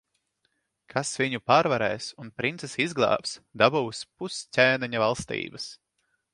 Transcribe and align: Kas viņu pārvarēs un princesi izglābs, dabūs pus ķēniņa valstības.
Kas 0.93 1.11
viņu 1.23 1.39
pārvarēs 1.51 2.07
un 2.23 2.33
princesi 2.43 2.81
izglābs, 2.87 3.37
dabūs 3.63 4.03
pus 4.17 4.41
ķēniņa 4.59 5.07
valstības. 5.09 5.73